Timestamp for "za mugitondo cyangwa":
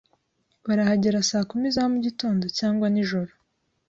1.75-2.87